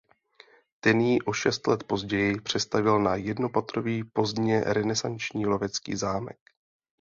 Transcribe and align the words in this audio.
Ten 0.83 1.01
ji 1.01 1.21
o 1.21 1.33
šest 1.33 1.67
let 1.67 1.83
později 1.83 2.41
přestavěl 2.41 2.99
na 3.03 3.15
jednopatrový 3.15 4.03
pozdně 4.03 4.61
renesanční 4.63 5.45
lovecký 5.45 5.95
zámek. 5.95 6.37